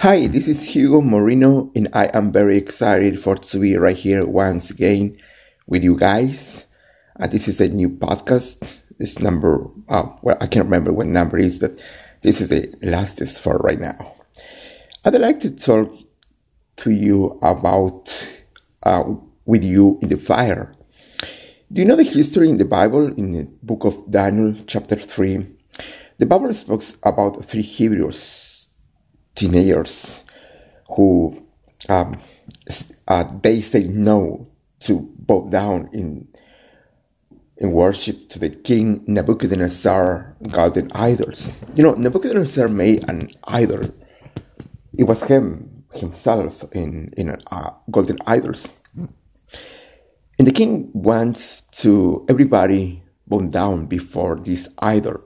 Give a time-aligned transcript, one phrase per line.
[0.00, 4.24] Hi, this is Hugo Moreno, and I am very excited for to be right here
[4.24, 5.18] once again
[5.66, 6.64] with you guys.
[7.20, 8.80] Uh, this is a new podcast.
[8.96, 11.78] This number, uh, well, I can't remember what number is, but
[12.22, 14.16] this is the lastest for right now.
[15.04, 15.92] I'd like to talk
[16.76, 18.08] to you about
[18.84, 19.04] uh,
[19.44, 20.72] with you in the fire.
[21.70, 25.46] Do you know the history in the Bible in the book of Daniel, chapter 3?
[26.16, 28.49] The Bible speaks about three Hebrews
[29.40, 30.26] teenagers
[30.94, 31.42] who
[31.88, 32.20] um,
[33.08, 34.46] uh, they say no
[34.80, 36.28] to bow down in
[37.56, 41.50] in worship to the king Nebuchadnezzar golden idols.
[41.74, 43.80] You know, Nebuchadnezzar made an idol.
[44.96, 48.68] It was him himself in in uh, golden idols.
[50.38, 55.20] And the king wants to everybody bow down before this idol.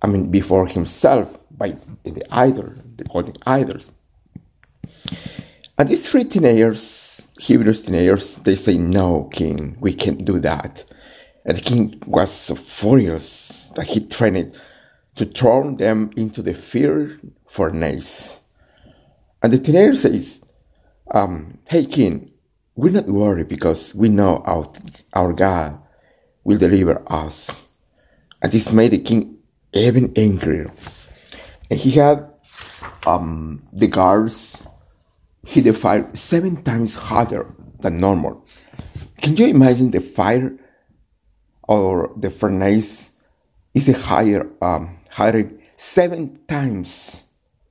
[0.00, 3.92] I mean, before himself by the idol, the golden idols.
[5.76, 10.84] And these three teenagers, Hebrew teenagers, they say, No, king, we can't do that.
[11.44, 14.58] And the king was so furious that he threatened
[15.16, 18.40] to throw them into the fire furnace.
[19.42, 20.44] And the teenager says,
[21.12, 22.32] um, Hey, king,
[22.74, 24.70] we're not worried because we know our,
[25.14, 25.80] our God
[26.44, 27.66] will deliver us.
[28.42, 29.38] And this made the king
[29.72, 30.70] even angrier.
[31.70, 32.30] And he had
[33.06, 34.66] um, the guards
[35.46, 38.44] hit the fire seven times harder than normal.
[39.20, 40.56] Can you imagine the fire
[41.66, 43.12] or the furnace
[43.74, 47.24] is a higher, um, higher seven times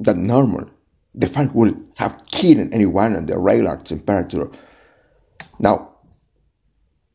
[0.00, 0.68] than normal?
[1.14, 4.50] The fire will have killed anyone at the regular temperature.
[5.58, 5.92] Now,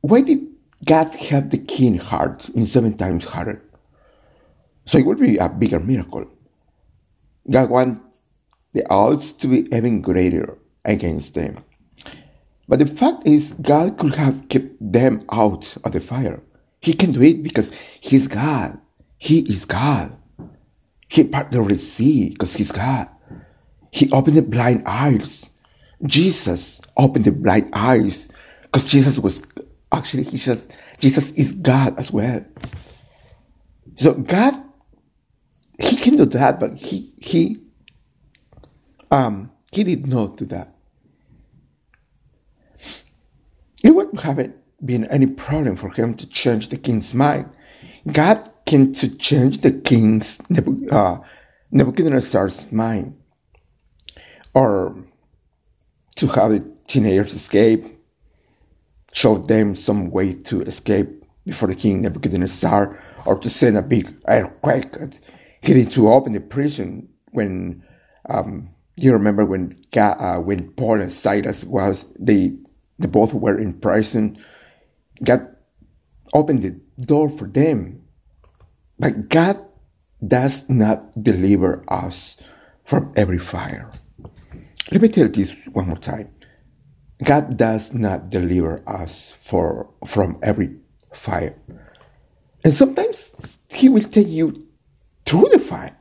[0.02, 0.48] why did
[0.86, 3.62] God have the king heart in seven times harder?
[4.86, 6.26] So it would be a bigger miracle.
[7.50, 8.22] God wants
[8.74, 11.64] the odds to be even greater against them.
[12.68, 16.40] But the fact is, God could have kept them out of the fire.
[16.82, 18.80] He can do it because He's God.
[19.18, 20.16] He is God.
[21.08, 23.10] He parted the Red Sea because He's God.
[23.92, 25.50] He opened the blind eyes.
[26.04, 28.30] Jesus opened the blind eyes
[28.64, 29.46] because Jesus was
[29.92, 32.46] actually he just Jesus is God as well.
[33.96, 34.54] So God
[35.80, 37.58] he can do that, but he he
[39.12, 40.76] um he did not do that.
[43.84, 44.52] It wouldn't have
[44.84, 47.50] been any problem for him to change the king's mind.
[48.12, 50.40] God can to change the king's
[50.92, 51.18] uh,
[51.72, 53.16] Nebuchadnezzar's mind,
[54.54, 54.96] or
[56.18, 57.86] to have the teenagers escape,
[59.14, 64.14] show them some way to escape before the king Nebuchadnezzar, or to send a big
[64.28, 64.92] earthquake
[65.62, 67.84] he to open the prison when
[68.30, 72.54] um, you remember when uh, when Paul and Silas was they
[73.00, 74.38] they both were in prison.
[75.24, 75.48] God
[76.34, 76.72] opened the
[77.06, 78.02] door for them,
[79.00, 79.60] but God
[80.26, 82.42] does not deliver us
[82.84, 83.90] from every fire.
[84.92, 86.30] Let me tell this one more time.
[87.24, 90.76] God does not deliver us for from every
[91.14, 91.56] fire.
[92.64, 93.32] And sometimes
[93.70, 94.68] he will take you
[95.30, 95.96] through the fire.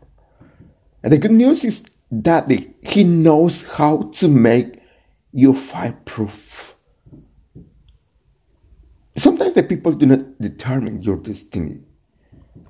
[1.03, 4.81] And the good news is that the, he knows how to make
[5.33, 6.75] you fireproof.
[9.17, 11.81] Sometimes the people do not determine your destiny,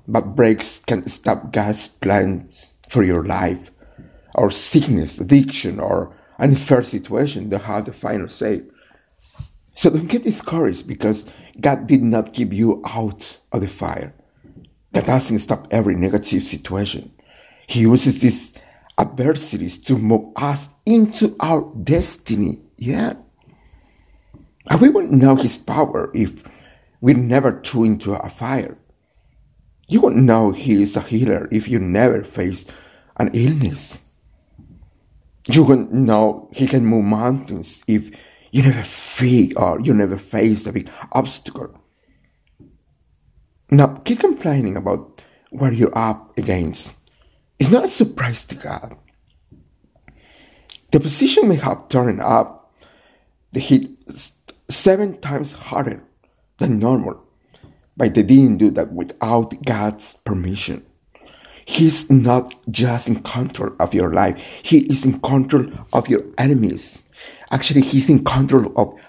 [0.05, 3.71] but breaks can stop God's plans for your life,
[4.35, 8.63] or sickness, addiction, or unfair situation that have the final say.
[9.73, 11.31] So don't get discouraged because
[11.61, 14.13] God did not keep you out of the fire.
[14.99, 17.09] That doesn't stop every negative situation.
[17.67, 18.51] He uses these
[18.97, 22.59] adversities to move us into our destiny.
[22.77, 23.13] Yeah.
[24.69, 26.43] And we won't know his power if
[26.99, 28.77] we never threw into a fire.
[29.87, 32.73] You won't know he is a healer if you never faced
[33.15, 34.03] an illness.
[35.49, 38.11] You won't know he can move mountains if
[38.51, 41.78] you never feel or you never faced a big obstacle.
[43.71, 45.21] Now, keep complaining about
[45.51, 46.95] what you're up against.
[47.59, 48.97] It's not a surprise to God.
[50.91, 52.73] The position may have turned up
[53.51, 53.89] the heat
[54.69, 56.03] seven times harder
[56.57, 57.23] than normal,
[57.95, 60.85] but they didn't do that without God's permission.
[61.65, 67.03] He's not just in control of your life, He is in control of your enemies.
[67.51, 68.99] Actually, He's in control of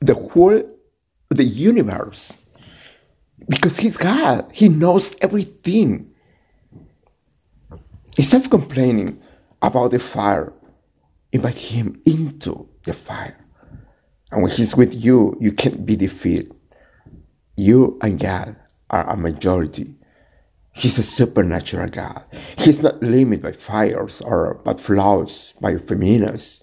[0.00, 0.60] the whole
[1.30, 2.36] the universe
[3.48, 4.50] because he's God.
[4.52, 6.10] He knows everything.
[8.16, 9.20] Instead of complaining
[9.62, 10.52] about the fire,
[11.32, 13.36] invite him into the fire.
[14.30, 16.54] And when he's with you, you can't be defeated.
[17.56, 18.56] You and God
[18.90, 19.94] are a majority.
[20.72, 22.24] He's a supernatural God.
[22.58, 26.62] He's not limited by fires or by flaws, by femininas.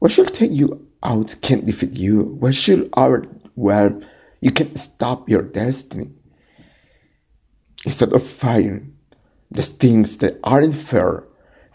[0.00, 2.20] What should take you out can't defeat you.
[2.20, 3.24] What should our
[3.56, 4.00] well,
[4.40, 6.10] you can stop your destiny.
[7.84, 8.96] Instead of fighting
[9.50, 11.24] the things that aren't fair,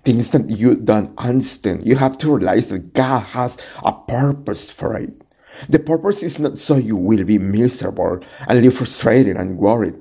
[0.03, 4.97] things that you don't understand, you have to realize that God has a purpose for
[4.97, 5.13] it.
[5.69, 9.95] The purpose is not so you will be miserable and live frustrated and worried.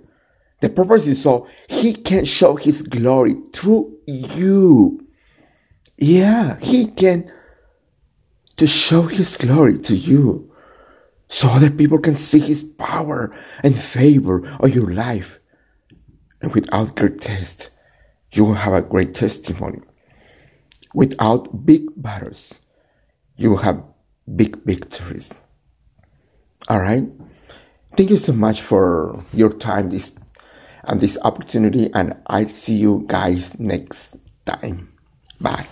[0.60, 5.06] The purpose is so He can show His glory through you.
[5.98, 7.30] Yeah, He can
[8.56, 10.53] to show His glory to you
[11.28, 15.38] so other people can see His power and favor on your life.
[16.42, 17.70] And without great test,
[18.32, 19.80] you will have a great testimony.
[20.94, 22.60] Without big battles,
[23.36, 23.82] you will have
[24.36, 25.32] big victories.
[26.68, 27.04] All right.
[27.96, 30.16] Thank you so much for your time this
[30.84, 34.92] and this opportunity and I'll see you guys next time.
[35.40, 35.66] Bye.